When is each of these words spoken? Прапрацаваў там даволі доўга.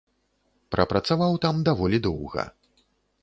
Прапрацаваў 0.75 1.37
там 1.45 1.55
даволі 1.69 1.97
доўга. 2.09 2.47